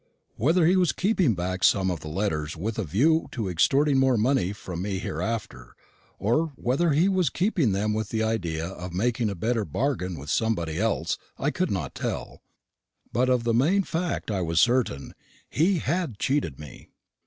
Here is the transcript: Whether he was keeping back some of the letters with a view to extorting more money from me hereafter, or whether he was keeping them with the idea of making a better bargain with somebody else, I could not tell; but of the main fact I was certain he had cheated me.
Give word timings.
Whether 0.35 0.65
he 0.65 0.75
was 0.75 0.93
keeping 0.93 1.35
back 1.35 1.63
some 1.63 1.91
of 1.91 1.99
the 1.99 2.07
letters 2.07 2.57
with 2.57 2.79
a 2.79 2.83
view 2.83 3.27
to 3.33 3.47
extorting 3.47 3.99
more 3.99 4.17
money 4.17 4.51
from 4.51 4.81
me 4.81 4.97
hereafter, 4.97 5.75
or 6.17 6.53
whether 6.55 6.93
he 6.93 7.07
was 7.07 7.29
keeping 7.29 7.71
them 7.71 7.93
with 7.93 8.09
the 8.09 8.23
idea 8.23 8.65
of 8.65 8.93
making 8.93 9.29
a 9.29 9.35
better 9.35 9.63
bargain 9.63 10.17
with 10.17 10.31
somebody 10.31 10.79
else, 10.79 11.19
I 11.37 11.51
could 11.51 11.69
not 11.69 11.93
tell; 11.93 12.41
but 13.13 13.29
of 13.29 13.43
the 13.43 13.53
main 13.53 13.83
fact 13.83 14.31
I 14.31 14.41
was 14.41 14.59
certain 14.59 15.13
he 15.51 15.77
had 15.77 16.17
cheated 16.17 16.57
me. 16.59 16.89